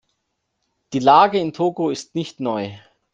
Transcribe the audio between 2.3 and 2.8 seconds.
neu.